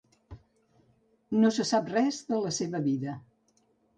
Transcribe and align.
No 1.43 1.51
se 1.57 1.67
sap 1.73 1.93
res 1.97 2.21
de 2.31 2.39
la 2.45 2.53
seva 2.61 2.83
vida. 2.87 3.17